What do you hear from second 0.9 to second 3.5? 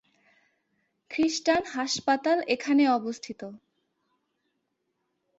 খ্রিস্টান হাসপাতাল এখানে অবস্থিত।